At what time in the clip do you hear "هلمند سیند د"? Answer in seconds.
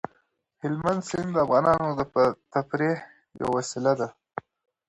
0.61-1.37